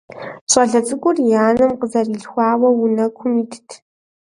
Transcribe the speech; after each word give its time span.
ЩӀалэ 0.51 0.79
цӀыкӀур 0.87 1.17
и 1.23 1.27
анэм 1.47 1.71
къызэрилъхуауэ 1.79 2.67
унэкум 2.69 3.31
итт. 3.41 3.69